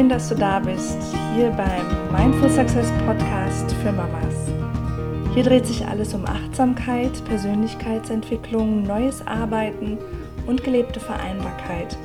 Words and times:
Und 0.00 0.06
schön, 0.06 0.18
dass 0.18 0.30
du 0.30 0.34
da 0.34 0.60
bist, 0.60 0.96
hier 1.34 1.50
beim 1.50 2.10
Mindful 2.10 2.48
Success 2.48 2.90
Podcast 3.04 3.70
für 3.82 3.92
Mamas. 3.92 4.34
Hier 5.34 5.42
dreht 5.42 5.66
sich 5.66 5.86
alles 5.86 6.14
um 6.14 6.24
Achtsamkeit, 6.24 7.22
Persönlichkeitsentwicklung, 7.26 8.82
neues 8.84 9.20
Arbeiten 9.26 9.98
und 10.46 10.64
gelebte 10.64 11.00
Vereinbarkeit. 11.00 11.98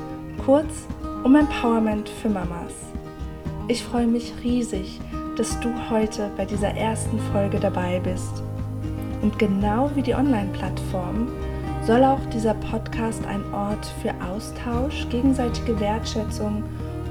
Kurz 0.45 0.87
um 1.23 1.37
Empowerment 1.37 2.09
für 2.09 2.27
Mamas. 2.27 2.73
Ich 3.69 3.81
freue 3.81 4.07
mich 4.07 4.33
riesig, 4.43 4.99
dass 5.37 5.57
du 5.61 5.69
heute 5.89 6.29
bei 6.35 6.43
dieser 6.43 6.75
ersten 6.75 7.17
Folge 7.31 7.61
dabei 7.61 8.01
bist. 8.03 8.43
Und 9.21 9.39
genau 9.39 9.89
wie 9.95 10.01
die 10.01 10.15
Online-Plattform 10.15 11.29
soll 11.87 12.03
auch 12.03 12.19
dieser 12.33 12.55
Podcast 12.55 13.25
ein 13.25 13.53
Ort 13.53 13.85
für 14.01 14.13
Austausch, 14.21 15.07
gegenseitige 15.09 15.79
Wertschätzung 15.79 16.61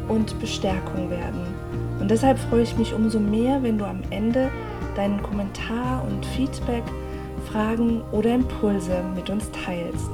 und 0.09 0.39
Bestärkung 0.41 1.11
werden. 1.11 1.55
Und 2.01 2.11
deshalb 2.11 2.39
freue 2.39 2.63
ich 2.63 2.77
mich 2.77 2.93
umso 2.93 3.21
mehr, 3.21 3.63
wenn 3.63 3.79
du 3.79 3.85
am 3.85 4.01
Ende 4.11 4.51
deinen 4.95 5.23
Kommentar 5.23 6.05
und 6.07 6.27
Feedback, 6.27 6.83
Fragen 7.51 8.03
oder 8.13 8.35
Impulse 8.35 9.03
mit 9.15 9.31
uns 9.31 9.51
teilst. 9.51 10.11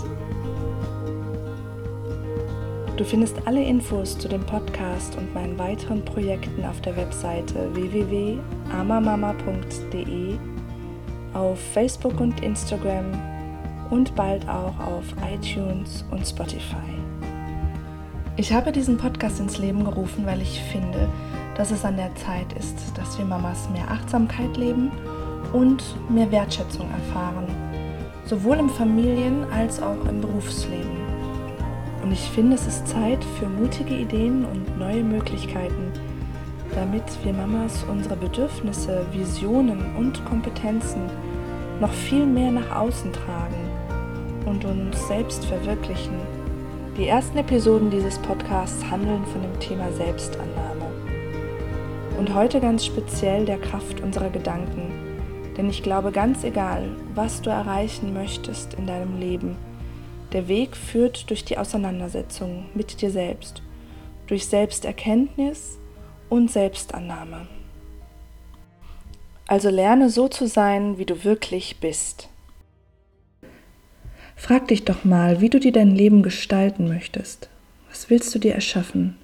Du 2.96 3.04
findest 3.06 3.36
alle 3.46 3.64
Infos 3.64 4.18
zu 4.18 4.28
dem 4.28 4.42
Podcast 4.42 5.16
und 5.16 5.32
meinen 5.32 5.58
weiteren 5.58 6.04
Projekten 6.04 6.66
auf 6.66 6.82
der 6.82 6.94
Webseite 6.96 7.74
www.amamama.de, 7.74 10.36
auf 11.32 11.58
Facebook 11.72 12.20
und 12.20 12.42
Instagram 12.42 13.06
und 13.88 14.14
bald 14.14 14.46
auch 14.46 14.78
auf 14.80 15.04
iTunes 15.32 16.04
und 16.10 16.26
Spotify. 16.26 16.99
Ich 18.40 18.54
habe 18.54 18.72
diesen 18.72 18.96
Podcast 18.96 19.38
ins 19.38 19.58
Leben 19.58 19.84
gerufen, 19.84 20.24
weil 20.24 20.40
ich 20.40 20.62
finde, 20.72 21.10
dass 21.58 21.70
es 21.72 21.84
an 21.84 21.98
der 21.98 22.14
Zeit 22.14 22.50
ist, 22.54 22.74
dass 22.96 23.18
wir 23.18 23.26
Mamas 23.26 23.68
mehr 23.68 23.90
Achtsamkeit 23.90 24.56
leben 24.56 24.90
und 25.52 25.84
mehr 26.08 26.32
Wertschätzung 26.32 26.88
erfahren, 26.90 27.44
sowohl 28.24 28.56
im 28.56 28.70
Familien- 28.70 29.44
als 29.52 29.82
auch 29.82 30.06
im 30.08 30.22
Berufsleben. 30.22 30.96
Und 32.02 32.12
ich 32.12 32.30
finde, 32.30 32.54
es 32.54 32.66
ist 32.66 32.88
Zeit 32.88 33.22
für 33.38 33.46
mutige 33.46 33.94
Ideen 33.94 34.46
und 34.46 34.78
neue 34.78 35.04
Möglichkeiten, 35.04 35.92
damit 36.74 37.04
wir 37.22 37.34
Mamas 37.34 37.84
unsere 37.90 38.16
Bedürfnisse, 38.16 39.04
Visionen 39.12 39.94
und 39.98 40.24
Kompetenzen 40.24 41.02
noch 41.78 41.92
viel 41.92 42.24
mehr 42.24 42.52
nach 42.52 42.74
außen 42.74 43.12
tragen 43.12 43.68
und 44.46 44.64
uns 44.64 45.08
selbst 45.08 45.44
verwirklichen. 45.44 46.39
Die 46.96 47.06
ersten 47.06 47.38
Episoden 47.38 47.88
dieses 47.88 48.18
Podcasts 48.18 48.84
handeln 48.90 49.24
von 49.26 49.40
dem 49.40 49.58
Thema 49.60 49.92
Selbstannahme. 49.92 50.86
Und 52.18 52.34
heute 52.34 52.60
ganz 52.60 52.84
speziell 52.84 53.46
der 53.46 53.58
Kraft 53.58 54.00
unserer 54.00 54.28
Gedanken. 54.28 54.92
Denn 55.56 55.70
ich 55.70 55.84
glaube, 55.84 56.10
ganz 56.10 56.42
egal, 56.42 56.88
was 57.14 57.42
du 57.42 57.48
erreichen 57.48 58.12
möchtest 58.12 58.74
in 58.74 58.88
deinem 58.88 59.20
Leben, 59.20 59.56
der 60.32 60.48
Weg 60.48 60.76
führt 60.76 61.30
durch 61.30 61.44
die 61.44 61.58
Auseinandersetzung 61.58 62.66
mit 62.74 63.00
dir 63.00 63.12
selbst, 63.12 63.62
durch 64.26 64.46
Selbsterkenntnis 64.46 65.78
und 66.28 66.50
Selbstannahme. 66.50 67.46
Also 69.46 69.70
lerne 69.70 70.10
so 70.10 70.26
zu 70.26 70.48
sein, 70.48 70.98
wie 70.98 71.06
du 71.06 71.24
wirklich 71.24 71.78
bist. 71.78 72.28
Frag 74.40 74.68
dich 74.68 74.86
doch 74.86 75.04
mal, 75.04 75.42
wie 75.42 75.50
du 75.50 75.60
dir 75.60 75.70
dein 75.70 75.94
Leben 75.94 76.22
gestalten 76.22 76.88
möchtest. 76.88 77.50
Was 77.90 78.08
willst 78.08 78.34
du 78.34 78.38
dir 78.38 78.54
erschaffen? 78.54 79.16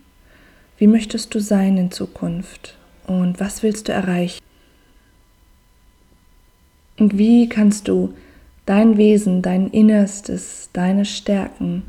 Wie 0.76 0.86
möchtest 0.86 1.34
du 1.34 1.40
sein 1.40 1.78
in 1.78 1.90
Zukunft? 1.90 2.76
Und 3.06 3.40
was 3.40 3.62
willst 3.62 3.88
du 3.88 3.92
erreichen? 3.92 4.44
Und 6.98 7.16
wie 7.16 7.48
kannst 7.48 7.88
du 7.88 8.14
dein 8.66 8.98
Wesen, 8.98 9.40
dein 9.40 9.68
Innerstes, 9.68 10.68
deine 10.74 11.06
Stärken 11.06 11.84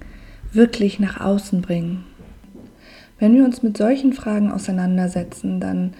wirklich 0.53 0.97
nach 0.97 1.19
außen 1.19 1.61
bringen? 1.61 2.05
Wenn 3.19 3.35
wir 3.35 3.43
uns 3.43 3.61
mit 3.61 3.75
solchen 3.75 4.13
Fragen 4.13 4.51
auseinandersetzen, 4.51 5.59
dann 5.59 5.93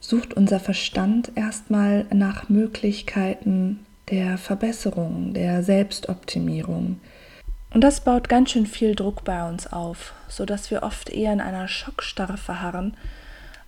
sucht 0.00 0.34
unser 0.34 0.60
Verstand 0.60 1.32
erstmal 1.34 2.04
nach 2.12 2.50
Möglichkeiten, 2.50 3.80
der 4.12 4.36
Verbesserung, 4.36 5.32
der 5.32 5.62
Selbstoptimierung. 5.62 7.00
Und 7.72 7.80
das 7.80 8.02
baut 8.02 8.28
ganz 8.28 8.50
schön 8.50 8.66
viel 8.66 8.94
Druck 8.94 9.24
bei 9.24 9.48
uns 9.48 9.72
auf, 9.72 10.12
sodass 10.28 10.70
wir 10.70 10.82
oft 10.82 11.08
eher 11.08 11.32
in 11.32 11.40
einer 11.40 11.66
Schockstarre 11.66 12.36
verharren, 12.36 12.94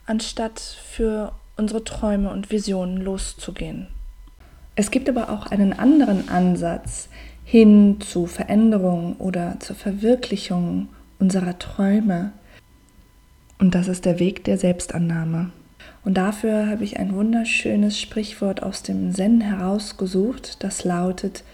anstatt 0.05 0.61
für 0.61 1.33
unsere 1.57 1.83
Träume 1.83 2.31
und 2.31 2.51
Visionen 2.51 2.99
loszugehen. 2.99 3.87
Es 4.77 4.91
gibt 4.91 5.09
aber 5.09 5.31
auch 5.31 5.47
einen 5.47 5.73
anderen 5.73 6.29
Ansatz 6.29 7.09
hin 7.45 8.03
zu 8.03 8.27
Veränderung 8.27 9.17
oder 9.17 9.59
zur 9.61 9.77
Verwirklichung 9.77 10.89
unserer 11.19 11.59
Träume. 11.59 12.33
Und 13.59 13.75
das 13.75 13.89
ist 13.89 14.05
der 14.05 14.19
Weg 14.19 14.45
der 14.45 14.59
Selbstannahme. 14.59 15.53
Und 16.05 16.15
dafür 16.15 16.69
habe 16.69 16.85
ich 16.85 16.99
ein 16.99 17.15
wunderschönes 17.15 17.99
Sprichwort 17.99 18.63
aus 18.63 18.83
dem 18.83 19.15
Zen 19.15 19.41
herausgesucht, 19.41 20.63
das 20.63 20.85
lautet, 20.85 21.45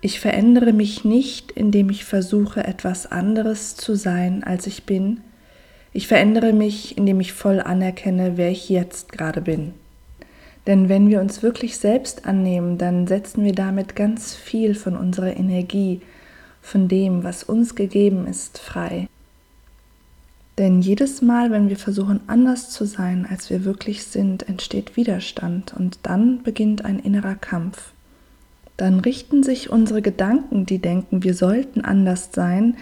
ich 0.00 0.20
verändere 0.20 0.72
mich 0.72 1.04
nicht, 1.04 1.50
indem 1.52 1.90
ich 1.90 2.04
versuche, 2.04 2.64
etwas 2.64 3.10
anderes 3.10 3.76
zu 3.76 3.94
sein, 3.94 4.44
als 4.44 4.66
ich 4.66 4.84
bin. 4.84 5.20
Ich 5.92 6.06
verändere 6.06 6.52
mich, 6.52 6.96
indem 6.96 7.18
ich 7.20 7.32
voll 7.32 7.60
anerkenne, 7.60 8.36
wer 8.36 8.50
ich 8.50 8.68
jetzt 8.68 9.10
gerade 9.10 9.40
bin. 9.40 9.72
Denn 10.66 10.88
wenn 10.88 11.08
wir 11.08 11.20
uns 11.20 11.42
wirklich 11.42 11.78
selbst 11.78 12.26
annehmen, 12.26 12.76
dann 12.76 13.06
setzen 13.06 13.44
wir 13.44 13.54
damit 13.54 13.96
ganz 13.96 14.34
viel 14.34 14.74
von 14.74 14.96
unserer 14.96 15.36
Energie, 15.36 16.02
von 16.60 16.88
dem, 16.88 17.24
was 17.24 17.42
uns 17.42 17.74
gegeben 17.74 18.26
ist, 18.26 18.58
frei. 18.58 19.08
Denn 20.58 20.80
jedes 20.80 21.20
Mal, 21.20 21.50
wenn 21.50 21.68
wir 21.68 21.76
versuchen, 21.76 22.20
anders 22.28 22.70
zu 22.70 22.86
sein, 22.86 23.26
als 23.28 23.50
wir 23.50 23.64
wirklich 23.64 24.04
sind, 24.04 24.48
entsteht 24.48 24.96
Widerstand 24.96 25.74
und 25.74 25.98
dann 26.02 26.42
beginnt 26.42 26.84
ein 26.84 26.98
innerer 26.98 27.34
Kampf. 27.34 27.92
Dann 28.78 29.00
richten 29.00 29.42
sich 29.42 29.70
unsere 29.70 30.00
Gedanken, 30.00 30.64
die 30.64 30.78
denken, 30.78 31.22
wir 31.22 31.34
sollten 31.34 31.82
anders 31.82 32.30
sein, 32.32 32.76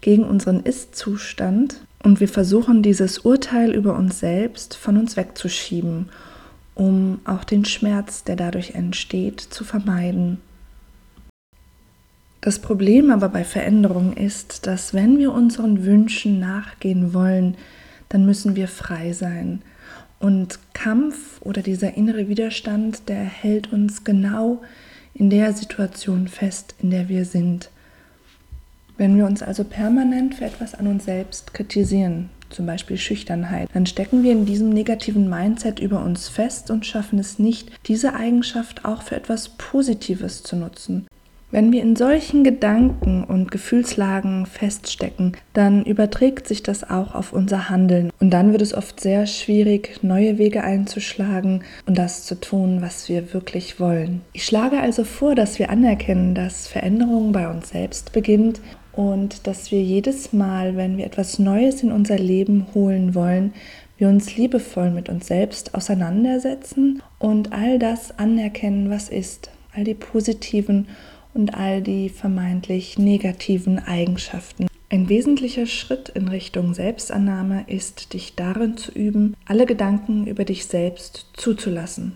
gegen 0.00 0.24
unseren 0.24 0.60
Ist-Zustand 0.60 1.80
und 2.02 2.20
wir 2.20 2.28
versuchen 2.28 2.82
dieses 2.82 3.18
Urteil 3.18 3.74
über 3.74 3.96
uns 3.96 4.20
selbst 4.20 4.74
von 4.76 4.96
uns 4.96 5.16
wegzuschieben, 5.16 6.08
um 6.74 7.20
auch 7.24 7.44
den 7.44 7.64
Schmerz, 7.64 8.24
der 8.24 8.36
dadurch 8.36 8.74
entsteht, 8.74 9.40
zu 9.40 9.64
vermeiden. 9.64 10.38
Das 12.40 12.58
Problem 12.58 13.10
aber 13.10 13.28
bei 13.28 13.44
Veränderung 13.44 14.14
ist, 14.14 14.66
dass 14.66 14.94
wenn 14.94 15.18
wir 15.18 15.32
unseren 15.32 15.84
Wünschen 15.84 16.40
nachgehen 16.40 17.12
wollen, 17.12 17.56
dann 18.08 18.24
müssen 18.24 18.56
wir 18.56 18.66
frei 18.66 19.12
sein. 19.12 19.60
Und 20.18 20.58
Kampf 20.72 21.40
oder 21.42 21.62
dieser 21.62 21.94
innere 21.94 22.28
Widerstand, 22.28 23.08
der 23.08 23.22
hält 23.22 23.72
uns 23.72 24.04
genau 24.04 24.62
in 25.12 25.28
der 25.28 25.52
Situation 25.52 26.28
fest, 26.28 26.74
in 26.80 26.90
der 26.90 27.08
wir 27.08 27.24
sind. 27.24 27.70
Wenn 28.96 29.16
wir 29.16 29.26
uns 29.26 29.42
also 29.42 29.64
permanent 29.64 30.34
für 30.34 30.44
etwas 30.44 30.74
an 30.74 30.86
uns 30.86 31.04
selbst 31.04 31.52
kritisieren, 31.52 32.30
zum 32.50 32.66
Beispiel 32.66 32.96
Schüchternheit, 32.96 33.68
dann 33.72 33.86
stecken 33.86 34.22
wir 34.22 34.32
in 34.32 34.44
diesem 34.44 34.70
negativen 34.70 35.28
Mindset 35.28 35.78
über 35.78 36.02
uns 36.02 36.28
fest 36.28 36.70
und 36.70 36.84
schaffen 36.84 37.18
es 37.18 37.38
nicht, 37.38 37.70
diese 37.86 38.14
Eigenschaft 38.14 38.84
auch 38.84 39.02
für 39.02 39.16
etwas 39.16 39.50
Positives 39.50 40.42
zu 40.42 40.56
nutzen. 40.56 41.06
Wenn 41.52 41.72
wir 41.72 41.82
in 41.82 41.96
solchen 41.96 42.44
Gedanken 42.44 43.24
und 43.24 43.50
Gefühlslagen 43.50 44.46
feststecken, 44.46 45.36
dann 45.52 45.84
überträgt 45.84 46.46
sich 46.46 46.62
das 46.62 46.88
auch 46.88 47.12
auf 47.16 47.32
unser 47.32 47.68
Handeln. 47.68 48.12
Und 48.20 48.30
dann 48.30 48.52
wird 48.52 48.62
es 48.62 48.72
oft 48.72 49.00
sehr 49.00 49.26
schwierig, 49.26 49.98
neue 50.02 50.38
Wege 50.38 50.62
einzuschlagen 50.62 51.64
und 51.86 51.98
das 51.98 52.24
zu 52.24 52.40
tun, 52.40 52.82
was 52.82 53.08
wir 53.08 53.34
wirklich 53.34 53.80
wollen. 53.80 54.20
Ich 54.32 54.44
schlage 54.44 54.78
also 54.78 55.02
vor, 55.02 55.34
dass 55.34 55.58
wir 55.58 55.70
anerkennen, 55.70 56.36
dass 56.36 56.68
Veränderung 56.68 57.32
bei 57.32 57.50
uns 57.50 57.70
selbst 57.70 58.12
beginnt 58.12 58.60
und 58.92 59.48
dass 59.48 59.72
wir 59.72 59.82
jedes 59.82 60.32
Mal, 60.32 60.76
wenn 60.76 60.98
wir 60.98 61.06
etwas 61.06 61.40
Neues 61.40 61.82
in 61.82 61.90
unser 61.90 62.18
Leben 62.18 62.68
holen 62.74 63.16
wollen, 63.16 63.54
wir 63.98 64.08
uns 64.08 64.36
liebevoll 64.36 64.90
mit 64.90 65.08
uns 65.08 65.26
selbst 65.26 65.74
auseinandersetzen 65.74 67.02
und 67.18 67.52
all 67.52 67.80
das 67.80 68.16
anerkennen, 68.18 68.88
was 68.88 69.08
ist, 69.08 69.50
all 69.74 69.82
die 69.82 69.94
positiven 69.94 70.86
und 71.34 71.54
all 71.54 71.82
die 71.82 72.08
vermeintlich 72.08 72.98
negativen 72.98 73.78
Eigenschaften. 73.78 74.66
Ein 74.92 75.08
wesentlicher 75.08 75.66
Schritt 75.66 76.08
in 76.08 76.26
Richtung 76.26 76.74
Selbstannahme 76.74 77.64
ist, 77.68 78.12
dich 78.12 78.34
darin 78.34 78.76
zu 78.76 78.90
üben, 78.90 79.36
alle 79.46 79.64
Gedanken 79.64 80.26
über 80.26 80.44
dich 80.44 80.66
selbst 80.66 81.26
zuzulassen. 81.34 82.12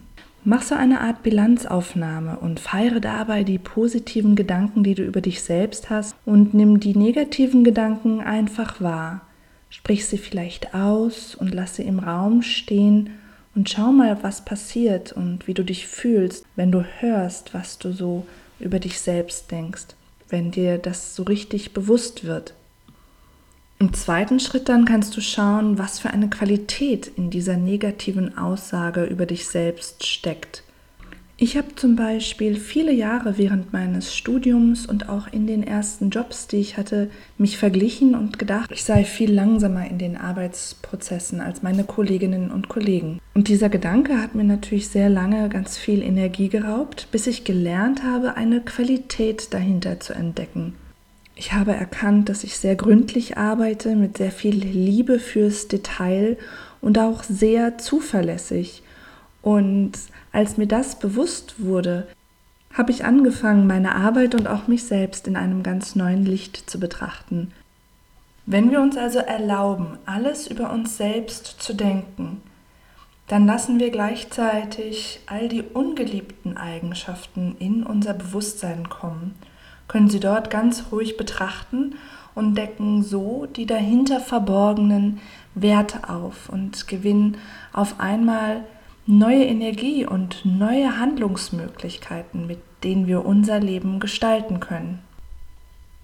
Mach 0.47 0.63
so 0.63 0.75
eine 0.75 1.01
Art 1.01 1.23
Bilanzaufnahme 1.23 2.39
und 2.39 2.61
feiere 2.61 3.01
dabei 3.01 3.45
die 3.45 3.59
positiven 3.59 4.35
Gedanken, 4.35 4.85
die 4.85 4.95
du 4.95 5.03
über 5.03 5.21
dich 5.21 5.43
selbst 5.43 5.89
hast 5.89 6.15
und 6.27 6.53
nimm 6.53 6.81
die 6.81 6.97
negativen 6.97 7.65
Gedanken 7.65 8.21
einfach 8.21 8.81
wahr. 8.81 9.23
Sprich 9.71 10.07
sie 10.07 10.19
vielleicht 10.19 10.75
aus 10.75 11.35
und 11.35 11.55
lass 11.55 11.77
sie 11.77 11.85
im 11.85 11.99
Raum 11.99 12.43
stehen 12.43 13.11
und 13.55 13.71
schau 13.71 13.91
mal, 13.93 14.19
was 14.23 14.45
passiert 14.45 15.13
und 15.13 15.47
wie 15.47 15.55
du 15.55 15.65
dich 15.65 15.87
fühlst, 15.87 16.45
wenn 16.57 16.73
du 16.73 16.85
hörst, 16.99 17.55
was 17.55 17.79
du 17.79 17.93
so 17.93 18.27
über 18.59 18.81
dich 18.81 19.01
selbst 19.01 19.51
denkst, 19.51 19.87
wenn 20.29 20.51
dir 20.51 20.79
das 20.79 21.15
so 21.15 21.23
richtig 21.23 21.73
bewusst 21.73 22.25
wird. 22.25 22.55
Im 23.79 23.93
zweiten 23.93 24.41
Schritt 24.41 24.69
dann 24.69 24.85
kannst 24.85 25.17
du 25.17 25.21
schauen, 25.21 25.79
was 25.79 26.01
für 26.01 26.11
eine 26.11 26.29
Qualität 26.29 27.07
in 27.17 27.31
dieser 27.31 27.57
negativen 27.57 28.37
Aussage 28.37 29.05
über 29.05 29.27
dich 29.27 29.47
selbst 29.47 30.07
steckt. 30.07 30.64
Ich 31.37 31.57
habe 31.57 31.75
zum 31.75 31.97
Beispiel 31.97 32.55
viele 32.55 32.93
Jahre 32.93 33.39
während 33.39 33.73
meines 33.73 34.15
Studiums 34.15 34.87
und 34.87 35.09
auch 35.09 35.27
in 35.33 35.49
den 35.49 35.65
ersten 35.65 36.11
Jobs, 36.11 36.47
die 36.47 36.59
ich 36.59 36.77
hatte, 36.77 37.11
mich 37.39 37.59
verglichen 37.59 38.15
und 38.15 38.39
gedacht, 38.39 38.71
ich 38.73 38.85
sei 38.85 39.03
viel 39.03 39.33
langsamer 39.33 39.85
in 39.91 39.99
den 39.99 40.17
Arbeitsprozessen 40.17 41.41
als 41.41 41.61
meine 41.65 41.83
Kolleginnen 41.83 42.53
und 42.53 42.69
Kollegen. 42.69 43.19
Und 43.35 43.49
dieser 43.49 43.69
Gedanke 43.69 44.23
hat 44.23 44.37
mir 44.37 44.45
natürlich 44.45 44.89
sehr 44.89 45.09
lange 45.09 45.49
ganz 45.49 45.77
viel 45.77 46.03
Energie 46.03 46.49
geraubt, 46.49 47.09
bis 47.11 47.27
ich 47.27 47.43
gelernt 47.43 48.05
habe, 48.05 48.37
eine 48.37 48.61
Qualität 48.61 49.53
dahinter 49.53 49.99
zu 49.99 50.13
entdecken. 50.13 50.77
Ich 51.35 51.53
habe 51.53 51.73
erkannt, 51.73 52.29
dass 52.29 52.45
ich 52.45 52.57
sehr 52.59 52.77
gründlich 52.77 53.37
arbeite, 53.37 53.97
mit 53.97 54.19
sehr 54.19 54.31
viel 54.31 54.55
Liebe 54.55 55.19
fürs 55.19 55.67
Detail 55.67 56.39
und 56.81 56.97
auch 56.97 57.25
sehr 57.25 57.77
zuverlässig. 57.79 58.85
Und 59.45 59.93
als 60.33 60.57
mir 60.57 60.67
das 60.67 60.99
bewusst 60.99 61.57
wurde, 61.59 62.09
habe 62.73 62.91
ich 62.91 63.05
angefangen, 63.05 63.67
meine 63.67 63.95
Arbeit 63.95 64.35
und 64.35 64.49
auch 64.49 64.67
mich 64.67 64.85
selbst 64.85 65.29
in 65.29 65.37
einem 65.37 65.63
ganz 65.63 65.95
neuen 65.95 66.25
Licht 66.25 66.69
zu 66.69 66.81
betrachten. 66.81 67.53
Wenn 68.47 68.71
wir 68.71 68.81
uns 68.81 68.97
also 68.97 69.19
erlauben, 69.19 69.99
alles 70.07 70.47
über 70.47 70.73
uns 70.73 70.97
selbst 70.97 71.63
zu 71.63 71.75
denken, 71.75 72.41
dann 73.29 73.47
lassen 73.47 73.79
wir 73.79 73.91
gleichzeitig 73.91 75.21
all 75.27 75.49
die 75.49 75.63
ungeliebten 75.63 76.57
Eigenschaften 76.57 77.55
in 77.59 77.85
unser 77.85 78.15
Bewusstsein 78.15 78.89
kommen 78.89 79.35
können 79.89 80.09
Sie 80.09 80.21
dort 80.21 80.51
ganz 80.51 80.85
ruhig 80.93 81.17
betrachten 81.17 81.97
und 82.35 82.57
decken 82.57 83.03
so 83.03 83.47
die 83.47 83.67
dahinter 83.67 84.21
verborgenen 84.21 85.21
Werte 85.55 86.09
auf 86.09 86.49
und 86.49 86.89
gewinnen 86.89 87.37
auf 87.73 88.01
einmal 88.01 88.65
neue 89.07 89.45
Energie 89.45 90.07
und 90.07 90.45
neue 90.45 90.99
Handlungsmöglichkeiten, 90.99 92.47
mit 92.47 92.59
denen 92.83 93.07
wir 93.07 93.25
unser 93.25 93.61
Leben 93.61 94.01
gestalten 94.01 94.61
können. 94.61 95.01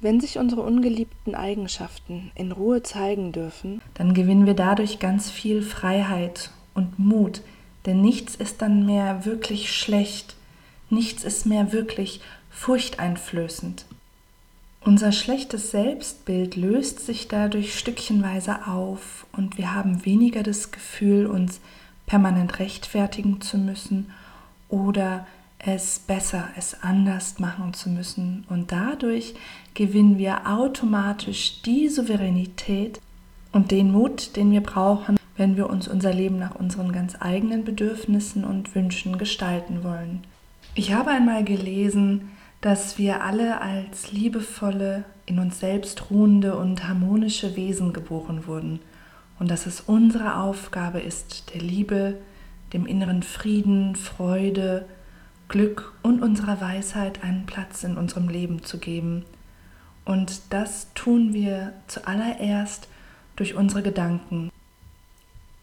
Wenn 0.01 0.21
sich 0.21 0.39
unsere 0.39 0.63
ungeliebten 0.63 1.35
Eigenschaften 1.35 2.31
in 2.35 2.53
Ruhe 2.53 2.83
zeigen 2.83 3.33
dürfen, 3.33 3.83
dann 3.95 4.15
gewinnen 4.15 4.47
wir 4.47 4.55
dadurch 4.55 4.99
ganz 4.99 5.31
viel 5.31 5.63
Freiheit 5.63 6.51
und 6.75 6.99
Mut, 6.99 7.43
denn 7.87 8.01
nichts 8.01 8.35
ist 8.35 8.63
dann 8.63 8.87
mehr 8.87 9.25
wirklich 9.25 9.75
schlecht, 9.75 10.37
nichts 10.89 11.25
ist 11.25 11.47
mehr 11.47 11.73
wirklich 11.73 12.21
furchteinflößend. 12.51 13.85
Unser 14.83 15.13
schlechtes 15.13 15.71
Selbstbild 15.71 16.57
löst 16.57 17.01
sich 17.01 17.29
dadurch 17.29 17.79
stückchenweise 17.79 18.67
auf 18.67 19.27
und 19.33 19.59
wir 19.59 19.75
haben 19.75 20.07
weniger 20.07 20.43
das 20.43 20.71
Gefühl, 20.71 21.27
uns 21.27 21.61
permanent 22.11 22.59
rechtfertigen 22.59 23.41
zu 23.41 23.57
müssen 23.57 24.11
oder 24.69 25.29
es 25.59 26.01
besser, 26.01 26.49
es 26.57 26.83
anders 26.83 27.39
machen 27.39 27.73
zu 27.73 27.89
müssen. 27.89 28.45
Und 28.49 28.73
dadurch 28.73 29.35
gewinnen 29.75 30.19
wir 30.19 30.49
automatisch 30.49 31.63
die 31.63 31.89
Souveränität 31.89 33.01
und 33.53 33.71
den 33.71 33.93
Mut, 33.93 34.35
den 34.35 34.51
wir 34.51 34.61
brauchen, 34.61 35.19
wenn 35.37 35.57
wir 35.57 35.71
uns 35.71 35.87
unser 35.87 36.13
Leben 36.13 36.41
nach 36.41 36.57
unseren 36.57 36.91
ganz 36.91 37.17
eigenen 37.21 37.65
Bedürfnissen 37.65 38.45
und 38.45 38.75
Wünschen 38.75 39.17
gestalten 39.17 39.85
wollen. 39.85 40.25
Ich 40.75 40.93
habe 40.93 41.11
einmal 41.11 41.45
gelesen, 41.45 42.31
dass 42.61 42.99
wir 42.99 43.23
alle 43.23 43.61
als 43.61 44.11
liebevolle, 44.11 45.05
in 45.27 45.39
uns 45.39 45.61
selbst 45.61 46.11
ruhende 46.11 46.57
und 46.57 46.89
harmonische 46.89 47.55
Wesen 47.55 47.93
geboren 47.93 48.49
wurden 48.49 48.81
und 49.41 49.51
dass 49.51 49.67
es 49.67 49.81
unsere 49.81 50.37
Aufgabe 50.37 51.01
ist, 51.01 51.53
der 51.55 51.63
Liebe, 51.63 52.19
dem 52.73 52.87
inneren 52.87 53.25
Frieden, 53.25 53.97
Freude, 53.97 54.87
Glück 55.49 55.95
und 56.03 56.23
unserer 56.23 56.61
Weisheit 56.61 57.25
einen 57.25 57.47
Platz 57.47 57.83
in 57.83 57.97
unserem 57.97 58.29
Leben 58.29 58.63
zu 58.63 58.79
geben. 58.79 59.25
Und 60.05 60.43
das 60.51 60.87
tun 60.95 61.35
wir 61.35 61.73
zuallererst 61.89 62.87
durch 63.35 63.57
unsere 63.57 63.83
Gedanken, 63.83 64.51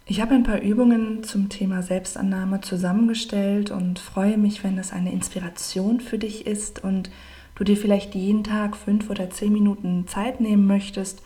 ich 0.10 0.22
habe 0.22 0.36
ein 0.36 0.44
paar 0.44 0.62
Übungen 0.62 1.24
zum 1.24 1.50
Thema 1.50 1.82
Selbstannahme 1.84 2.62
zusammengestellt 2.62 3.72
und 3.72 4.00
freue 4.00 4.38
mich, 4.38 4.64
wenn 4.64 4.78
es 4.78 4.94
eine 4.94 5.12
Inspiration 5.12 6.00
für 6.00 6.18
dich 6.18 6.48
ist 6.48 6.82
und 6.82 7.10
du 7.56 7.66
dir 7.66 7.76
vielleicht 7.76 8.16
jeden 8.16 8.46
Tag 8.46 8.78
fünf 8.78 9.10
oder 9.10 9.30
zehn 9.30 9.52
Minuten 9.52 10.08
Zeit 10.08 10.40
nehmen 10.40 10.66
möchtest, 10.66 11.22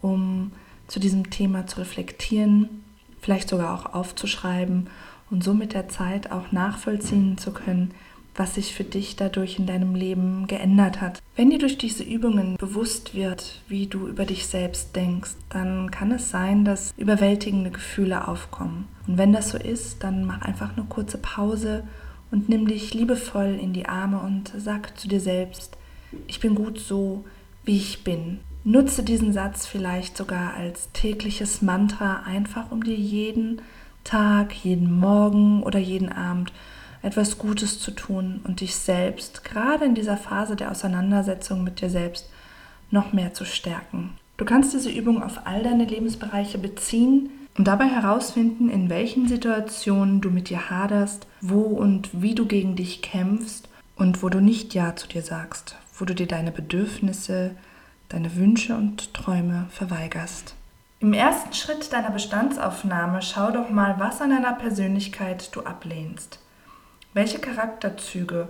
um 0.00 0.52
zu 0.86 1.00
diesem 1.00 1.30
Thema 1.30 1.66
zu 1.66 1.80
reflektieren, 1.80 2.84
vielleicht 3.20 3.48
sogar 3.48 3.74
auch 3.74 3.94
aufzuschreiben 3.94 4.88
und 5.30 5.42
so 5.42 5.54
mit 5.54 5.72
der 5.72 5.88
Zeit 5.88 6.30
auch 6.30 6.52
nachvollziehen 6.52 7.38
zu 7.38 7.52
können, 7.52 7.92
was 8.36 8.56
sich 8.56 8.74
für 8.74 8.84
dich 8.84 9.16
dadurch 9.16 9.58
in 9.58 9.66
deinem 9.66 9.94
Leben 9.94 10.46
geändert 10.46 11.00
hat. 11.00 11.22
Wenn 11.36 11.50
dir 11.50 11.58
durch 11.58 11.78
diese 11.78 12.02
Übungen 12.02 12.56
bewusst 12.56 13.14
wird, 13.14 13.62
wie 13.68 13.86
du 13.86 14.08
über 14.08 14.24
dich 14.24 14.46
selbst 14.46 14.96
denkst, 14.96 15.32
dann 15.50 15.90
kann 15.90 16.10
es 16.10 16.30
sein, 16.30 16.64
dass 16.64 16.92
überwältigende 16.96 17.70
Gefühle 17.70 18.26
aufkommen. 18.26 18.88
Und 19.06 19.18
wenn 19.18 19.32
das 19.32 19.50
so 19.50 19.58
ist, 19.58 20.02
dann 20.02 20.24
mach 20.24 20.42
einfach 20.42 20.76
eine 20.76 20.86
kurze 20.86 21.18
Pause 21.18 21.84
und 22.30 22.48
nimm 22.48 22.66
dich 22.66 22.92
liebevoll 22.94 23.58
in 23.60 23.72
die 23.72 23.86
Arme 23.86 24.20
und 24.20 24.52
sag 24.56 24.98
zu 24.98 25.06
dir 25.08 25.20
selbst, 25.20 25.76
ich 26.26 26.40
bin 26.40 26.54
gut 26.54 26.78
so, 26.78 27.24
wie 27.64 27.76
ich 27.76 28.04
bin. 28.04 28.40
Nutze 28.66 29.02
diesen 29.02 29.34
Satz 29.34 29.66
vielleicht 29.66 30.16
sogar 30.16 30.54
als 30.54 30.90
tägliches 30.92 31.60
Mantra, 31.60 32.22
einfach 32.24 32.70
um 32.70 32.82
dir 32.82 32.96
jeden 32.96 33.60
Tag, 34.04 34.54
jeden 34.54 34.98
Morgen 34.98 35.62
oder 35.62 35.78
jeden 35.78 36.10
Abend 36.10 36.50
etwas 37.02 37.36
Gutes 37.36 37.78
zu 37.78 37.90
tun 37.90 38.40
und 38.44 38.62
dich 38.62 38.74
selbst, 38.74 39.44
gerade 39.44 39.84
in 39.84 39.94
dieser 39.94 40.16
Phase 40.16 40.56
der 40.56 40.70
Auseinandersetzung 40.70 41.62
mit 41.62 41.82
dir 41.82 41.90
selbst, 41.90 42.30
noch 42.90 43.12
mehr 43.12 43.34
zu 43.34 43.44
stärken. 43.44 44.14
Du 44.38 44.46
kannst 44.46 44.72
diese 44.72 44.90
Übung 44.90 45.22
auf 45.22 45.46
all 45.46 45.62
deine 45.62 45.84
Lebensbereiche 45.84 46.56
beziehen 46.56 47.28
und 47.58 47.68
dabei 47.68 47.86
herausfinden, 47.86 48.70
in 48.70 48.88
welchen 48.88 49.28
Situationen 49.28 50.22
du 50.22 50.30
mit 50.30 50.48
dir 50.48 50.70
haderst, 50.70 51.26
wo 51.42 51.60
und 51.60 52.22
wie 52.22 52.34
du 52.34 52.46
gegen 52.46 52.76
dich 52.76 53.02
kämpfst 53.02 53.68
und 53.94 54.22
wo 54.22 54.30
du 54.30 54.40
nicht 54.40 54.72
Ja 54.72 54.96
zu 54.96 55.06
dir 55.06 55.22
sagst, 55.22 55.76
wo 55.98 56.06
du 56.06 56.14
dir 56.14 56.26
deine 56.26 56.50
Bedürfnisse, 56.50 57.50
deine 58.14 58.36
Wünsche 58.36 58.76
und 58.76 59.12
Träume 59.12 59.66
verweigerst. 59.70 60.54
Im 61.00 61.12
ersten 61.12 61.52
Schritt 61.52 61.92
deiner 61.92 62.12
Bestandsaufnahme 62.12 63.20
schau 63.22 63.50
doch 63.50 63.70
mal, 63.70 63.96
was 63.98 64.20
an 64.20 64.30
deiner 64.30 64.52
Persönlichkeit 64.52 65.54
du 65.54 65.62
ablehnst. 65.62 66.38
Welche 67.12 67.40
Charakterzüge 67.40 68.48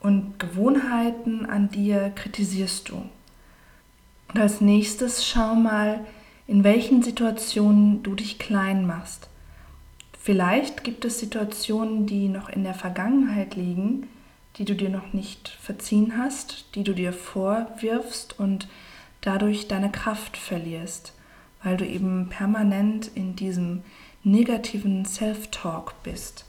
und 0.00 0.38
Gewohnheiten 0.38 1.46
an 1.46 1.70
dir 1.70 2.12
kritisierst 2.14 2.90
du? 2.90 3.08
Und 4.28 4.38
als 4.38 4.60
nächstes 4.60 5.26
schau 5.26 5.54
mal, 5.54 6.00
in 6.46 6.62
welchen 6.62 7.02
Situationen 7.02 8.02
du 8.02 8.14
dich 8.14 8.38
klein 8.38 8.86
machst. 8.86 9.30
Vielleicht 10.20 10.84
gibt 10.84 11.06
es 11.06 11.20
Situationen, 11.20 12.06
die 12.06 12.28
noch 12.28 12.50
in 12.50 12.64
der 12.64 12.74
Vergangenheit 12.74 13.56
liegen, 13.56 14.08
die 14.56 14.66
du 14.66 14.74
dir 14.74 14.90
noch 14.90 15.14
nicht 15.14 15.48
verziehen 15.48 16.18
hast, 16.18 16.74
die 16.74 16.84
du 16.84 16.92
dir 16.92 17.14
vorwirfst 17.14 18.38
und 18.38 18.68
dadurch 19.20 19.68
deine 19.68 19.90
Kraft 19.90 20.36
verlierst, 20.36 21.12
weil 21.62 21.76
du 21.76 21.86
eben 21.86 22.28
permanent 22.28 23.10
in 23.14 23.36
diesem 23.36 23.82
negativen 24.22 25.04
Self-Talk 25.04 25.94
bist. 26.02 26.44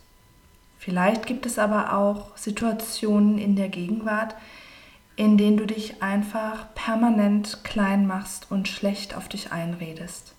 Vielleicht 0.79 1.25
gibt 1.25 1.45
es 1.45 1.59
aber 1.59 1.93
auch 1.93 2.35
Situationen 2.37 3.37
in 3.37 3.55
der 3.55 3.69
Gegenwart, 3.69 4.35
in 5.15 5.37
denen 5.37 5.57
du 5.57 5.65
dich 5.65 6.01
einfach 6.01 6.73
permanent 6.75 7.63
klein 7.63 8.05
machst 8.05 8.51
und 8.51 8.67
schlecht 8.67 9.15
auf 9.15 9.27
dich 9.27 9.51
einredest. 9.51 10.33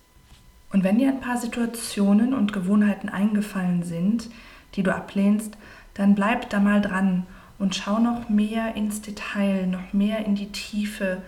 Und 0.71 0.83
wenn 0.83 0.97
dir 0.97 1.09
ein 1.09 1.21
paar 1.21 1.37
Situationen 1.37 2.33
und 2.33 2.53
Gewohnheiten 2.53 3.09
eingefallen 3.09 3.83
sind, 3.83 4.29
die 4.75 4.83
du 4.83 4.95
ablehnst, 4.95 5.57
dann 5.95 6.15
bleib 6.15 6.49
da 6.49 6.59
mal 6.59 6.81
dran 6.81 7.25
und 7.57 7.75
schau 7.75 7.99
noch 7.99 8.29
mehr 8.29 8.75
ins 8.75 9.01
Detail, 9.01 9.67
noch 9.67 9.91
mehr 9.91 10.25
in 10.25 10.35
die 10.35 10.51
Tiefe, 10.51 11.21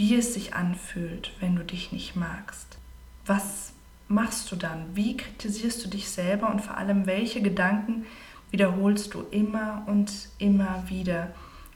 wie 0.00 0.14
es 0.14 0.32
sich 0.32 0.54
anfühlt, 0.54 1.30
wenn 1.40 1.56
du 1.56 1.62
dich 1.62 1.92
nicht 1.92 2.16
magst. 2.16 2.78
Was 3.26 3.74
machst 4.08 4.50
du 4.50 4.56
dann? 4.56 4.86
Wie 4.94 5.14
kritisierst 5.14 5.84
du 5.84 5.90
dich 5.90 6.08
selber 6.08 6.50
und 6.50 6.62
vor 6.62 6.78
allem 6.78 7.04
welche 7.04 7.42
Gedanken 7.42 8.06
wiederholst 8.50 9.12
du 9.12 9.24
immer 9.30 9.82
und 9.86 10.10
immer 10.38 10.84
wieder 10.88 11.28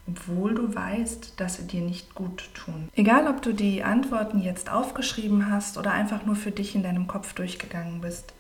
obwohl 0.07 0.55
du 0.55 0.75
weißt, 0.75 1.35
dass 1.39 1.57
sie 1.57 1.67
dir 1.67 1.81
nicht 1.81 2.15
gut 2.15 2.51
tun. 2.53 2.91
Egal, 2.95 3.27
ob 3.27 3.41
du 3.41 3.55
die 3.55 3.83
Antworten 3.83 4.43
jetzt 4.43 4.71
aufgeschrieben 4.71 5.51
hast 5.51 5.79
oder 5.79 5.93
einfach 5.93 6.27
nur 6.27 6.37
für 6.37 6.51
dich 6.51 6.75
in 6.75 6.83
deinem 6.83 7.07
Kopf 7.07 7.33
durchgegangen 7.33 8.03
bist. 8.03 8.35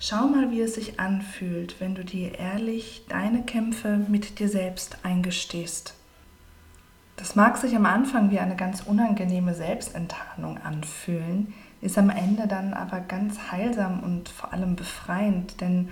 Schau 0.00 0.26
mal, 0.26 0.50
wie 0.50 0.60
es 0.60 0.74
sich 0.74 0.98
anfühlt, 0.98 1.76
wenn 1.80 1.94
du 1.94 2.04
dir 2.04 2.36
ehrlich 2.36 3.04
deine 3.08 3.44
Kämpfe 3.44 4.00
mit 4.08 4.40
dir 4.40 4.48
selbst 4.48 4.98
eingestehst. 5.04 5.94
Das 7.16 7.36
mag 7.36 7.56
sich 7.56 7.76
am 7.76 7.86
Anfang 7.86 8.30
wie 8.30 8.40
eine 8.40 8.56
ganz 8.56 8.80
unangenehme 8.82 9.54
Selbstenttarnung 9.54 10.58
anfühlen, 10.58 11.54
ist 11.80 11.96
am 11.98 12.10
Ende 12.10 12.48
dann 12.48 12.74
aber 12.74 13.00
ganz 13.00 13.52
heilsam 13.52 14.00
und 14.00 14.28
vor 14.28 14.52
allem 14.52 14.74
befreiend, 14.74 15.60
denn 15.60 15.90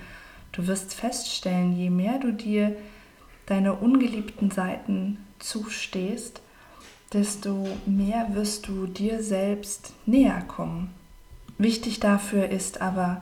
du 0.51 0.67
wirst 0.67 0.93
feststellen, 0.93 1.77
je 1.77 1.89
mehr 1.89 2.19
du 2.19 2.33
dir 2.33 2.75
deine 3.45 3.73
ungeliebten 3.73 4.51
Seiten 4.51 5.17
zustehst, 5.39 6.41
desto 7.13 7.67
mehr 7.85 8.33
wirst 8.33 8.67
du 8.67 8.87
dir 8.87 9.21
selbst 9.21 9.93
näher 10.05 10.41
kommen. 10.41 10.93
Wichtig 11.57 11.99
dafür 11.99 12.49
ist 12.49 12.81
aber, 12.81 13.21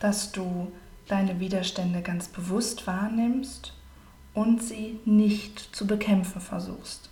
dass 0.00 0.32
du 0.32 0.72
deine 1.06 1.40
Widerstände 1.40 2.02
ganz 2.02 2.28
bewusst 2.28 2.86
wahrnimmst 2.86 3.72
und 4.34 4.62
sie 4.62 4.98
nicht 5.04 5.58
zu 5.74 5.86
bekämpfen 5.86 6.40
versuchst. 6.40 7.07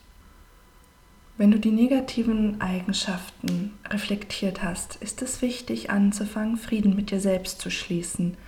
Wenn 1.39 1.51
du 1.51 1.59
die 1.59 1.71
negativen 1.71 2.63
Eigenschaften 2.63 3.73
reflektiert 3.91 4.63
hast, 4.63 4.97
ist 4.97 5.21
es 5.21 5.43
wichtig 5.43 5.91
anzufangen, 5.91 6.57
Frieden 6.57 6.97
mit 6.97 7.11
dir 7.11 7.21
selbst 7.21 7.61
zu 7.61 7.69
schließen. 7.69 8.39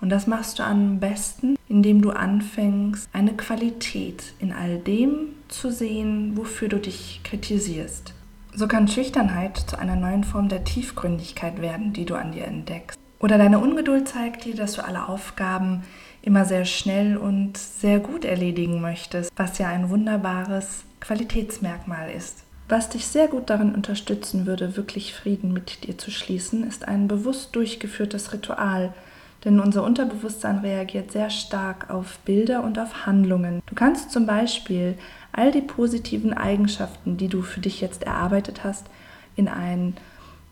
Und 0.00 0.08
das 0.08 0.26
machst 0.26 0.58
du 0.58 0.62
am 0.62 0.98
besten, 0.98 1.56
indem 1.68 2.00
du 2.00 2.10
anfängst, 2.10 3.06
eine 3.12 3.34
Qualität 3.34 4.32
in 4.38 4.52
all 4.52 4.78
dem 4.78 5.34
zu 5.48 5.70
sehen, 5.70 6.38
wofür 6.38 6.68
du 6.68 6.78
dich 6.78 7.20
kritisierst. 7.22 8.14
So 8.54 8.66
kann 8.66 8.88
Schüchternheit 8.88 9.58
zu 9.58 9.78
einer 9.78 9.96
neuen 9.96 10.24
Form 10.24 10.48
der 10.48 10.64
Tiefgründigkeit 10.64 11.60
werden, 11.60 11.92
die 11.92 12.06
du 12.06 12.14
an 12.14 12.32
dir 12.32 12.46
entdeckst. 12.46 12.98
Oder 13.18 13.36
deine 13.36 13.58
Ungeduld 13.58 14.08
zeigt 14.08 14.46
dir, 14.46 14.54
dass 14.54 14.72
du 14.72 14.84
alle 14.84 15.06
Aufgaben 15.08 15.82
immer 16.22 16.46
sehr 16.46 16.64
schnell 16.64 17.18
und 17.18 17.58
sehr 17.58 18.00
gut 18.00 18.24
erledigen 18.24 18.80
möchtest, 18.80 19.30
was 19.36 19.58
ja 19.58 19.68
ein 19.68 19.90
wunderbares 19.90 20.84
Qualitätsmerkmal 21.06 22.10
ist. 22.10 22.42
Was 22.68 22.88
dich 22.88 23.06
sehr 23.06 23.28
gut 23.28 23.48
darin 23.48 23.76
unterstützen 23.76 24.44
würde, 24.44 24.76
wirklich 24.76 25.14
Frieden 25.14 25.52
mit 25.52 25.86
dir 25.86 25.96
zu 25.96 26.10
schließen, 26.10 26.66
ist 26.66 26.88
ein 26.88 27.06
bewusst 27.06 27.54
durchgeführtes 27.54 28.32
Ritual, 28.32 28.92
denn 29.44 29.60
unser 29.60 29.84
Unterbewusstsein 29.84 30.58
reagiert 30.58 31.12
sehr 31.12 31.30
stark 31.30 31.90
auf 31.90 32.18
Bilder 32.24 32.64
und 32.64 32.80
auf 32.80 33.06
Handlungen. 33.06 33.62
Du 33.66 33.76
kannst 33.76 34.10
zum 34.10 34.26
Beispiel 34.26 34.98
all 35.30 35.52
die 35.52 35.60
positiven 35.60 36.34
Eigenschaften, 36.34 37.16
die 37.16 37.28
du 37.28 37.42
für 37.42 37.60
dich 37.60 37.80
jetzt 37.80 38.02
erarbeitet 38.02 38.64
hast, 38.64 38.86
in 39.36 39.46
ein 39.46 39.94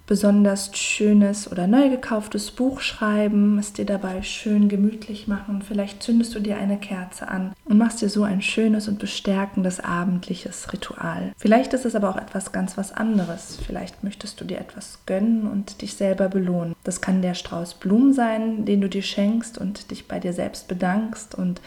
besonders 0.06 0.76
schönes 0.76 1.50
oder 1.50 1.66
neu 1.66 1.88
gekauftes 1.88 2.50
Buch 2.50 2.80
schreiben, 2.80 3.58
es 3.58 3.72
dir 3.72 3.86
dabei 3.86 4.22
schön 4.22 4.68
gemütlich 4.68 5.28
machen. 5.28 5.62
Vielleicht 5.66 6.02
zündest 6.02 6.34
du 6.34 6.40
dir 6.40 6.58
eine 6.58 6.76
Kerze 6.76 7.28
an 7.28 7.54
und 7.64 7.78
machst 7.78 8.02
dir 8.02 8.10
so 8.10 8.22
ein 8.22 8.42
schönes 8.42 8.86
und 8.86 8.98
bestärkendes 8.98 9.80
abendliches 9.80 10.72
Ritual. 10.72 11.32
Vielleicht 11.38 11.72
ist 11.72 11.86
es 11.86 11.94
aber 11.94 12.10
auch 12.10 12.16
etwas 12.16 12.52
ganz 12.52 12.76
was 12.76 12.92
anderes. 12.92 13.58
Vielleicht 13.66 14.04
möchtest 14.04 14.40
du 14.40 14.44
dir 14.44 14.58
etwas 14.58 14.98
gönnen 15.06 15.46
und 15.46 15.80
dich 15.80 15.94
selber 15.94 16.28
belohnen. 16.28 16.74
Das 16.84 17.00
kann 17.00 17.22
der 17.22 17.34
Strauß 17.34 17.74
Blumen 17.74 18.12
sein, 18.12 18.66
den 18.66 18.82
du 18.82 18.88
dir 18.88 19.02
schenkst 19.02 19.56
und 19.56 19.90
dich 19.90 20.06
bei 20.06 20.20
dir 20.20 20.34
selbst 20.34 20.68
bedankst 20.68 21.34
und 21.34 21.62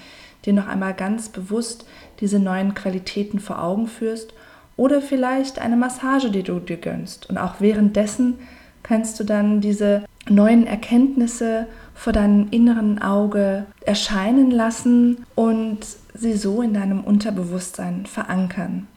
dir 0.46 0.54
noch 0.54 0.68
einmal 0.68 0.94
ganz 0.94 1.30
bewusst 1.30 1.88
diese 2.20 2.38
neuen 2.38 2.76
Qualitäten 2.76 3.40
vor 3.40 3.64
Augen 3.64 3.88
führst 3.88 4.34
oder 4.78 5.02
vielleicht 5.02 5.60
eine 5.60 5.76
Massage, 5.76 6.30
die 6.30 6.44
du 6.44 6.60
dir 6.60 6.78
gönnst. 6.78 7.30
Und 7.30 7.38
auch 7.38 7.56
währenddessen 7.60 8.40
kannst 8.84 9.20
du 9.20 9.24
dann 9.24 9.60
diese 9.60 10.06
neuen 10.30 10.68
Erkenntnisse 10.68 11.68
vor 11.94 12.14
deinem 12.14 12.48
inneren 12.52 13.02
Auge 13.02 13.66
erscheinen 13.82 14.52
lassen 14.52 15.26
und 15.36 15.80
sie 16.14 16.34
so 16.34 16.62
in 16.62 16.74
deinem 16.74 17.04
Unterbewusstsein 17.04 18.06
verankern. 18.06 18.88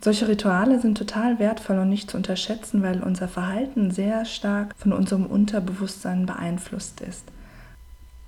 Solche 0.00 0.28
Rituale 0.28 0.80
sind 0.80 0.98
total 0.98 1.38
wertvoll 1.38 1.78
und 1.78 1.88
nicht 1.88 2.10
zu 2.10 2.16
unterschätzen, 2.16 2.82
weil 2.82 3.02
unser 3.02 3.26
Verhalten 3.26 3.90
sehr 3.90 4.24
stark 4.26 4.74
von 4.76 4.92
unserem 4.92 5.26
Unterbewusstsein 5.26 6.26
beeinflusst 6.26 7.00
ist. 7.00 7.24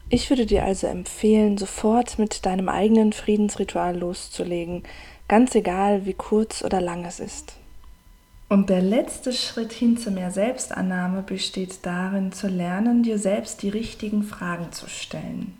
Ich 0.08 0.30
würde 0.30 0.46
dir 0.46 0.64
also 0.64 0.86
empfehlen, 0.86 1.58
sofort 1.58 2.18
mit 2.18 2.46
deinem 2.46 2.68
eigenen 2.68 3.12
Friedensritual 3.12 3.98
loszulegen 3.98 4.84
ganz 5.28 5.54
egal 5.54 6.06
wie 6.06 6.14
kurz 6.14 6.62
oder 6.62 6.80
lang 6.80 7.04
es 7.04 7.20
ist. 7.20 7.54
Und 8.48 8.70
der 8.70 8.80
letzte 8.80 9.32
Schritt 9.32 9.72
hin 9.72 9.96
zu 9.96 10.12
mehr 10.12 10.30
Selbstannahme 10.30 11.22
besteht 11.22 11.80
darin, 11.82 12.30
zu 12.30 12.46
lernen, 12.46 13.02
dir 13.02 13.18
selbst 13.18 13.62
die 13.62 13.68
richtigen 13.68 14.22
Fragen 14.22 14.70
zu 14.70 14.88
stellen. 14.88 15.56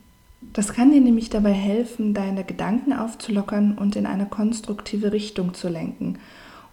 Das 0.53 0.73
kann 0.73 0.93
dir 0.93 1.01
nämlich 1.01 1.29
dabei 1.29 1.53
helfen, 1.53 2.15
deine 2.15 2.45
Gedanken 2.45 2.93
aufzulockern 2.93 3.77
und 3.77 3.97
in 3.97 4.07
eine 4.07 4.27
konstruktive 4.27 5.13
Richtung 5.13 5.55
zu 5.55 5.69
lenken 5.69 6.19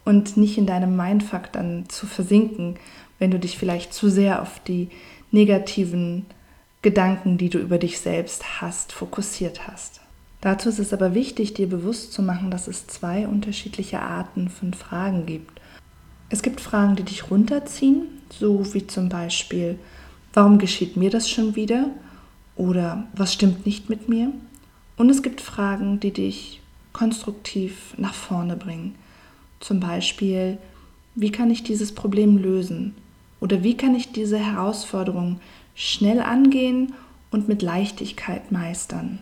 und 0.05 0.37
nicht 0.37 0.57
in 0.59 0.67
deinem 0.67 0.95
Mindfuck 0.95 1.51
dann 1.51 1.89
zu 1.89 2.05
versinken, 2.05 2.75
wenn 3.17 3.31
du 3.31 3.39
dich 3.39 3.57
vielleicht 3.57 3.93
zu 3.93 4.09
sehr 4.09 4.41
auf 4.41 4.59
die 4.59 4.89
negativen 5.31 6.27
Gedanken, 6.83 7.37
die 7.39 7.49
du 7.49 7.57
über 7.57 7.79
dich 7.79 7.99
selbst 7.99 8.61
hast, 8.61 8.91
fokussiert 8.91 9.67
hast. 9.67 10.02
Dazu 10.43 10.67
ist 10.67 10.79
es 10.79 10.91
aber 10.91 11.13
wichtig, 11.13 11.53
dir 11.53 11.69
bewusst 11.69 12.11
zu 12.11 12.21
machen, 12.21 12.51
dass 12.51 12.67
es 12.67 12.85
zwei 12.85 13.29
unterschiedliche 13.29 14.01
Arten 14.01 14.49
von 14.49 14.73
Fragen 14.73 15.25
gibt. 15.25 15.61
Es 16.27 16.41
gibt 16.41 16.59
Fragen, 16.59 16.97
die 16.97 17.03
dich 17.03 17.31
runterziehen, 17.31 18.07
so 18.29 18.73
wie 18.73 18.85
zum 18.85 19.07
Beispiel, 19.07 19.79
warum 20.33 20.57
geschieht 20.57 20.97
mir 20.97 21.09
das 21.09 21.29
schon 21.29 21.55
wieder? 21.55 21.91
Oder 22.57 23.05
was 23.15 23.33
stimmt 23.33 23.65
nicht 23.65 23.89
mit 23.89 24.09
mir? 24.09 24.33
Und 24.97 25.09
es 25.09 25.23
gibt 25.23 25.39
Fragen, 25.39 26.01
die 26.01 26.11
dich 26.11 26.59
konstruktiv 26.91 27.93
nach 27.95 28.13
vorne 28.13 28.57
bringen. 28.57 28.95
Zum 29.61 29.79
Beispiel, 29.79 30.57
wie 31.15 31.31
kann 31.31 31.51
ich 31.51 31.63
dieses 31.63 31.95
Problem 31.95 32.37
lösen? 32.37 32.95
Oder 33.39 33.63
wie 33.63 33.77
kann 33.77 33.95
ich 33.95 34.11
diese 34.11 34.39
Herausforderung 34.39 35.39
schnell 35.73 36.19
angehen 36.19 36.91
und 37.31 37.47
mit 37.47 37.61
Leichtigkeit 37.61 38.51
meistern? 38.51 39.19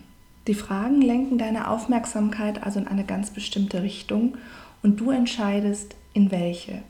Die 0.48 0.56
Fragen 0.56 1.02
lenken 1.02 1.38
deine 1.38 1.70
Aufmerksamkeit 1.70 2.64
also 2.64 2.80
in 2.80 2.88
eine 2.88 3.04
ganz 3.04 3.30
bestimmte 3.30 3.84
Richtung 3.84 4.38
und 4.82 5.00
du 5.00 5.12
entscheidest, 5.12 5.96
in 6.14 6.32
welche. 6.32 6.82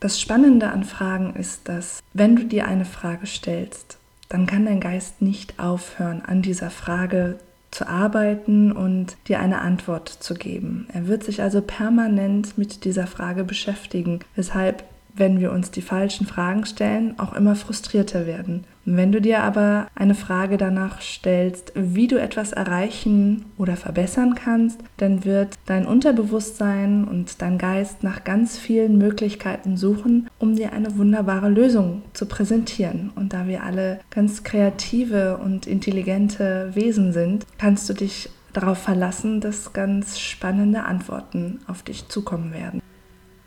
Das 0.00 0.20
Spannende 0.20 0.70
an 0.70 0.84
Fragen 0.84 1.34
ist, 1.34 1.68
dass 1.68 2.02
wenn 2.12 2.36
du 2.36 2.44
dir 2.44 2.66
eine 2.66 2.84
Frage 2.84 3.26
stellst, 3.26 3.98
dann 4.28 4.46
kann 4.46 4.66
dein 4.66 4.80
Geist 4.80 5.22
nicht 5.22 5.58
aufhören, 5.60 6.22
an 6.22 6.42
dieser 6.42 6.70
Frage 6.70 7.38
zu 7.70 7.88
arbeiten 7.88 8.72
und 8.72 9.16
dir 9.28 9.40
eine 9.40 9.60
Antwort 9.60 10.08
zu 10.08 10.34
geben. 10.34 10.86
Er 10.92 11.06
wird 11.06 11.24
sich 11.24 11.42
also 11.42 11.60
permanent 11.60 12.58
mit 12.58 12.84
dieser 12.84 13.06
Frage 13.06 13.44
beschäftigen, 13.44 14.20
weshalb 14.34 14.84
wenn 15.14 15.40
wir 15.40 15.52
uns 15.52 15.70
die 15.70 15.82
falschen 15.82 16.26
Fragen 16.26 16.66
stellen, 16.66 17.18
auch 17.18 17.32
immer 17.34 17.54
frustrierter 17.54 18.26
werden. 18.26 18.64
Wenn 18.86 19.12
du 19.12 19.20
dir 19.20 19.42
aber 19.42 19.88
eine 19.94 20.14
Frage 20.14 20.58
danach 20.58 21.00
stellst, 21.00 21.72
wie 21.74 22.06
du 22.06 22.20
etwas 22.20 22.52
erreichen 22.52 23.46
oder 23.56 23.76
verbessern 23.76 24.34
kannst, 24.34 24.80
dann 24.98 25.24
wird 25.24 25.56
dein 25.64 25.86
Unterbewusstsein 25.86 27.04
und 27.04 27.40
dein 27.40 27.56
Geist 27.56 28.02
nach 28.02 28.24
ganz 28.24 28.58
vielen 28.58 28.98
Möglichkeiten 28.98 29.78
suchen, 29.78 30.28
um 30.38 30.54
dir 30.54 30.74
eine 30.74 30.98
wunderbare 30.98 31.48
Lösung 31.48 32.02
zu 32.12 32.26
präsentieren. 32.26 33.10
Und 33.14 33.32
da 33.32 33.46
wir 33.46 33.62
alle 33.62 34.00
ganz 34.10 34.44
kreative 34.44 35.38
und 35.38 35.66
intelligente 35.66 36.70
Wesen 36.74 37.12
sind, 37.14 37.46
kannst 37.56 37.88
du 37.88 37.94
dich 37.94 38.28
darauf 38.52 38.78
verlassen, 38.78 39.40
dass 39.40 39.72
ganz 39.72 40.18
spannende 40.18 40.84
Antworten 40.84 41.60
auf 41.66 41.82
dich 41.82 42.08
zukommen 42.08 42.52
werden. 42.52 42.82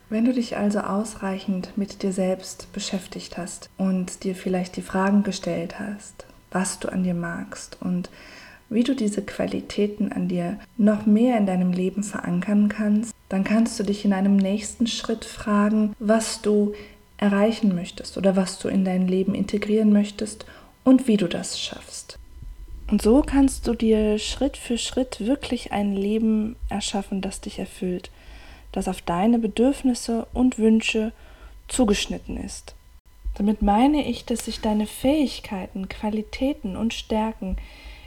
Wenn 0.10 0.24
du 0.24 0.32
dich 0.32 0.56
also 0.56 0.80
ausreichend 0.80 1.78
mit 1.78 2.02
dir 2.02 2.14
selbst 2.14 2.72
beschäftigt 2.72 3.38
hast 3.38 3.70
und 3.78 4.24
dir 4.24 4.36
vielleicht 4.36 4.78
die 4.78 4.82
Fragen 4.82 5.24
gestellt 5.24 5.80
hast, 5.80 6.26
was 6.50 6.80
du 6.80 6.90
an 6.90 7.04
dir 7.04 7.14
magst 7.14 7.78
und 7.82 8.10
wie 8.70 8.84
du 8.84 8.96
diese 8.96 9.22
Qualitäten 9.22 10.14
an 10.14 10.30
dir 10.30 10.60
noch 10.78 11.06
mehr 11.06 11.38
in 11.38 11.46
deinem 11.46 11.74
Leben 11.74 12.04
verankern 12.04 12.70
kannst, 12.70 13.14
dann 13.28 13.44
kannst 13.44 13.78
du 13.80 13.84
dich 13.84 14.06
in 14.06 14.14
einem 14.14 14.38
nächsten 14.38 14.88
Schritt 14.88 15.26
fragen, 15.26 15.94
was 16.00 16.42
du 16.42 16.74
erreichen 17.18 17.76
möchtest 17.76 18.18
oder 18.18 18.38
was 18.38 18.60
du 18.60 18.70
in 18.70 18.86
dein 18.86 19.10
Leben 19.10 19.36
integrieren 19.36 19.92
möchtest 19.92 20.46
und 20.86 21.08
wie 21.08 21.18
du 21.18 21.28
das 21.28 21.60
schaffst. 21.60 22.18
Und 22.90 23.02
so 23.02 23.22
kannst 23.22 23.68
du 23.68 23.74
dir 23.74 24.20
Schritt 24.20 24.56
für 24.56 24.78
Schritt 24.78 25.20
wirklich 25.20 25.74
ein 25.74 25.94
Leben 25.94 26.56
erschaffen, 26.70 27.20
das 27.20 27.42
dich 27.42 27.60
erfüllt 27.60 28.10
das 28.78 28.88
auf 28.88 29.02
deine 29.02 29.40
Bedürfnisse 29.40 30.28
und 30.34 30.60
Wünsche 30.60 31.12
zugeschnitten 31.68 32.38
ist. 32.38 32.76
Damit 33.36 33.64
meine 33.64 34.08
ich, 34.08 34.24
dass 34.26 34.46
sich 34.46 34.62
deine 34.62 34.86
Fähigkeiten, 34.86 35.90
Qualitäten 35.90 36.78
und 36.78 36.94
Stärken 36.94 37.58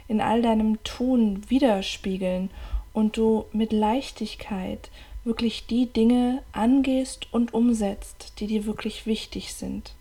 in 0.07 0.21
all 0.21 0.41
deinem 0.41 0.81
Tun 0.83 1.41
widerspiegeln 1.49 2.49
und 2.93 3.17
du 3.17 3.45
mit 3.51 3.73
Leichtigkeit 3.73 4.89
wirklich 5.25 5.67
die 5.67 5.87
Dinge 5.87 6.41
angehst 6.53 7.27
und 7.33 7.53
umsetzt, 7.53 8.39
die 8.39 8.47
dir 8.47 8.65
wirklich 8.65 9.05
wichtig 9.05 9.53
sind. 9.53 9.93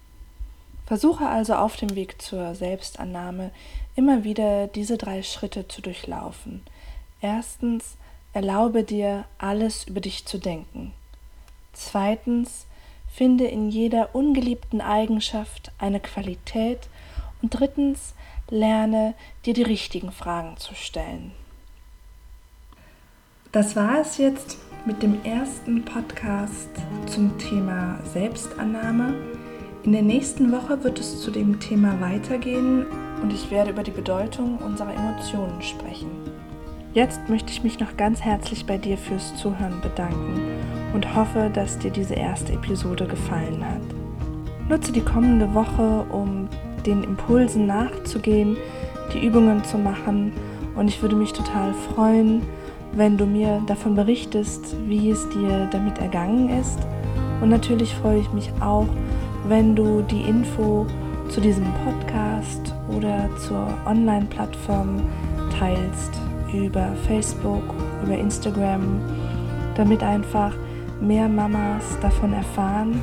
Versuche 0.86 1.26
also 1.26 1.54
auf 1.54 1.76
dem 1.76 1.96
Weg 1.96 2.22
zur 2.22 2.54
Selbstannahme 2.54 3.50
immer 3.96 4.22
wieder 4.22 4.68
diese 4.68 4.98
drei 4.98 5.24
Schritte 5.24 5.66
zu 5.66 5.82
durchlaufen. 5.82 6.62
Erstens, 7.20 7.96
erlaube 8.32 8.84
dir, 8.84 9.24
alles 9.38 9.84
über 9.84 10.00
dich 10.00 10.26
zu 10.26 10.38
denken. 10.38 10.92
Zweitens, 11.72 12.66
finde 13.12 13.46
in 13.46 13.70
jeder 13.70 14.14
ungeliebten 14.14 14.80
Eigenschaft 14.80 15.72
eine 15.78 16.00
Qualität. 16.00 16.88
Und 17.42 17.50
drittens, 17.50 18.14
lerne 18.48 19.14
dir 19.44 19.54
die 19.54 19.62
richtigen 19.62 20.12
Fragen 20.12 20.56
zu 20.56 20.74
stellen. 20.74 21.32
Das 23.52 23.74
war 23.76 24.00
es 24.00 24.18
jetzt 24.18 24.58
mit 24.86 25.02
dem 25.02 25.24
ersten 25.24 25.84
Podcast 25.84 26.68
zum 27.06 27.36
Thema 27.38 27.98
Selbstannahme. 28.04 29.14
In 29.82 29.92
der 29.92 30.02
nächsten 30.02 30.52
Woche 30.52 30.84
wird 30.84 30.98
es 30.98 31.20
zu 31.20 31.30
dem 31.30 31.58
Thema 31.58 32.00
weitergehen 32.00 32.86
und 33.22 33.32
ich 33.32 33.50
werde 33.50 33.70
über 33.70 33.82
die 33.82 33.90
Bedeutung 33.90 34.58
unserer 34.58 34.94
Emotionen 34.94 35.62
sprechen. 35.62 36.10
Jetzt 36.92 37.28
möchte 37.28 37.52
ich 37.52 37.62
mich 37.62 37.78
noch 37.78 37.96
ganz 37.96 38.20
herzlich 38.20 38.66
bei 38.66 38.76
dir 38.76 38.98
fürs 38.98 39.36
Zuhören 39.36 39.80
bedanken 39.80 40.40
und 40.92 41.14
hoffe, 41.14 41.48
dass 41.54 41.78
dir 41.78 41.92
diese 41.92 42.14
erste 42.14 42.52
Episode 42.52 43.06
gefallen 43.06 43.64
hat. 43.64 44.68
Nutze 44.68 44.90
die 44.90 45.00
kommende 45.00 45.54
Woche, 45.54 46.04
um 46.10 46.48
den 46.84 47.04
Impulsen 47.04 47.66
nachzugehen, 47.66 48.56
die 49.14 49.24
Übungen 49.24 49.62
zu 49.62 49.78
machen 49.78 50.32
und 50.74 50.88
ich 50.88 51.00
würde 51.00 51.14
mich 51.14 51.32
total 51.32 51.72
freuen, 51.74 52.42
wenn 52.94 53.16
du 53.16 53.24
mir 53.24 53.62
davon 53.68 53.94
berichtest, 53.94 54.74
wie 54.88 55.10
es 55.10 55.28
dir 55.28 55.68
damit 55.70 55.98
ergangen 55.98 56.48
ist. 56.60 56.80
Und 57.40 57.50
natürlich 57.50 57.94
freue 57.94 58.18
ich 58.18 58.32
mich 58.32 58.50
auch, 58.58 58.88
wenn 59.46 59.76
du 59.76 60.02
die 60.02 60.22
Info 60.22 60.86
zu 61.28 61.40
diesem 61.40 61.66
Podcast 61.84 62.74
oder 62.88 63.28
zur 63.36 63.68
Online-Plattform 63.86 65.02
teilst 65.56 66.20
über 66.52 66.92
Facebook, 67.06 67.62
über 68.04 68.16
Instagram, 68.16 69.00
damit 69.74 70.02
einfach 70.02 70.52
mehr 71.00 71.28
Mamas 71.28 71.98
davon 72.00 72.32
erfahren 72.32 73.00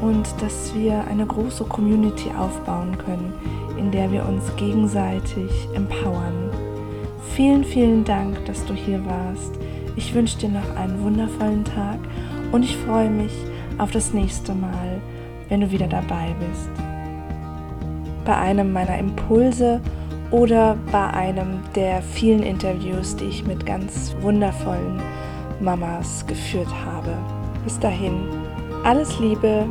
und 0.00 0.26
dass 0.40 0.74
wir 0.74 1.04
eine 1.08 1.26
große 1.26 1.64
Community 1.64 2.30
aufbauen 2.38 2.96
können, 2.98 3.32
in 3.78 3.90
der 3.90 4.10
wir 4.10 4.26
uns 4.28 4.44
gegenseitig 4.56 5.50
empowern. 5.74 6.50
Vielen, 7.34 7.64
vielen 7.64 8.04
Dank, 8.04 8.44
dass 8.44 8.64
du 8.66 8.74
hier 8.74 9.04
warst. 9.06 9.52
Ich 9.96 10.12
wünsche 10.14 10.38
dir 10.38 10.50
noch 10.50 10.76
einen 10.76 11.02
wundervollen 11.02 11.64
Tag 11.64 11.98
und 12.50 12.64
ich 12.64 12.76
freue 12.76 13.10
mich 13.10 13.32
auf 13.78 13.90
das 13.90 14.12
nächste 14.12 14.54
Mal, 14.54 15.00
wenn 15.48 15.60
du 15.60 15.70
wieder 15.70 15.86
dabei 15.86 16.34
bist. 16.38 16.70
Bei 18.24 18.36
einem 18.36 18.72
meiner 18.72 18.98
Impulse 18.98 19.80
oder 20.32 20.76
bei 20.90 21.08
einem 21.10 21.60
der 21.76 22.02
vielen 22.02 22.42
Interviews, 22.42 23.14
die 23.14 23.26
ich 23.26 23.44
mit 23.44 23.64
ganz 23.64 24.16
wundervollen 24.20 25.00
Mamas 25.60 26.26
geführt 26.26 26.74
habe. 26.84 27.14
Bis 27.62 27.78
dahin, 27.78 28.26
alles 28.82 29.20
Liebe, 29.20 29.66